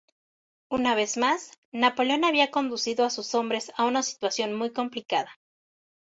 [0.71, 5.37] Una vez más, Napoleón había conducido a sus hombres a una situación muy complicada.